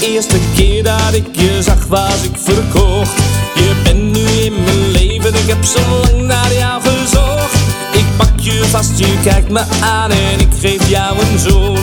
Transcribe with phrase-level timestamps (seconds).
[0.00, 3.10] eerste keer dat ik je zag was ik verkocht.
[3.54, 7.54] Je bent nu in mijn leven, ik heb zo lang naar jou gezocht.
[7.92, 11.78] Ik pak je vast, je kijkt me aan en ik geef jou een zoen.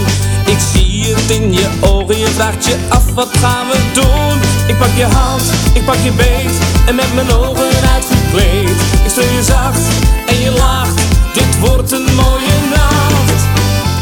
[0.46, 4.40] Ik zie het in je ogen, je vraagt je af wat gaan we doen?
[4.68, 5.44] Ik pak je hand,
[5.74, 6.58] ik pak je beet
[6.88, 8.70] en met mijn ogen uitgekleed.
[9.04, 9.82] Ik stel je zacht
[10.26, 11.02] en je lacht,
[11.34, 13.42] dit wordt een mooie nacht.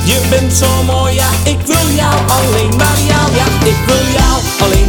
[0.06, 3.25] Je bent zo mooi, ja, ik wil jou, alleen maar jou,
[3.66, 4.85] ik wil jou, alleen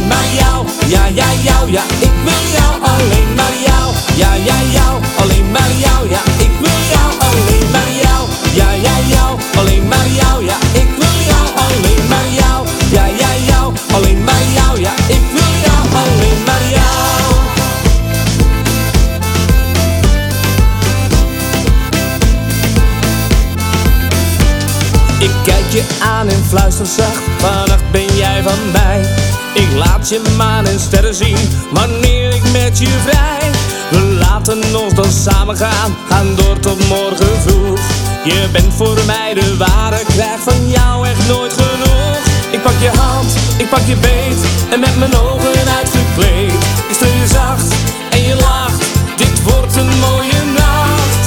[25.47, 29.01] kijk je aan en fluister zacht, vannacht ben jij van mij.
[29.53, 31.37] Ik laat je maan en sterren zien,
[31.71, 33.51] wanneer ik met je vrij.
[33.89, 37.79] We laten ons dan samen gaan, gaan door tot morgen vroeg.
[38.23, 42.17] Je bent voor mij de ware, krijg van jou echt nooit genoeg.
[42.51, 46.53] Ik pak je hand, ik pak je beet, en met mijn ogen uitgekleed.
[46.89, 47.73] Ik stel je zacht,
[48.09, 51.23] en je lacht, dit wordt een mooie nacht.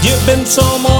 [0.00, 0.97] Je bent zo mooi